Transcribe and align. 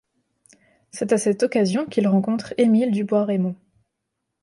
C'est 0.89 1.11
à 1.13 1.19
cette 1.19 1.43
occasion 1.43 1.85
qu'il 1.85 2.07
rencontre 2.07 2.55
Emil 2.57 2.89
Du 2.89 3.03
Bois-Reymond. 3.03 3.55